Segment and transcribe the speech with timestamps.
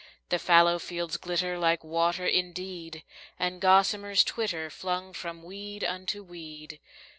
[0.29, 3.03] The fallow fields glitter like water indeed,
[3.37, 6.79] And gossamers twitter, flung from weed unto weed.